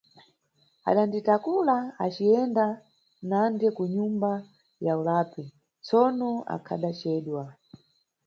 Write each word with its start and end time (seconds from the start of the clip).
Adanditakula 0.89 1.75
aciyenda 2.05 2.65
nande 3.29 3.67
ku 3.75 3.83
nyumba 3.93 4.31
ya 4.85 4.93
ulapi, 4.99 5.43
tsono 5.83 6.31
akhadacedwa. 6.55 7.43